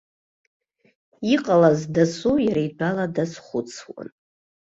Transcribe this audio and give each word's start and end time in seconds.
Иҟалаз 1.33 1.79
дасу 1.93 2.35
иара 2.47 2.61
итәала 2.67 3.05
дазхәыцуан. 3.15 4.07